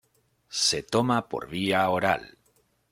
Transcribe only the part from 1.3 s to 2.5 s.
vía oral.